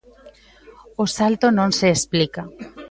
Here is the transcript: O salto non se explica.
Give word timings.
O 1.03 1.05
salto 1.17 1.47
non 1.57 1.69
se 1.77 1.87
explica. 1.95 2.41